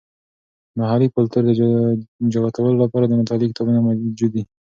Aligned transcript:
د 0.75 0.75
محلي 0.79 1.07
کلتور 1.15 1.41
د 1.47 1.51
جوتولو 2.33 2.81
لپاره 2.83 3.05
د 3.07 3.13
مطالعې 3.21 3.49
کتابونه 3.51 3.79
موجود 3.81 4.31
دي. 4.35 4.43